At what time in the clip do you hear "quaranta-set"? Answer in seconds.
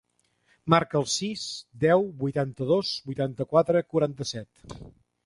3.93-4.77